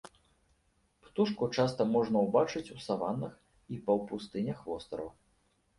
Птушку 1.07 1.49
часта 1.57 1.81
можна 1.97 2.17
ўбачыць 2.25 2.65
у 2.77 2.81
саваннах 2.87 3.33
і 3.77 3.81
паўпустынях 3.87 4.67
вострава. 4.73 5.11